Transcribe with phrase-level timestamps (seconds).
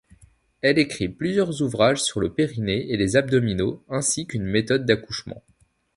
[0.61, 5.43] Elle écrit plusieurs ouvrages sur le périnée et les abdominaux ainsi qu'une méthode d'accouchement.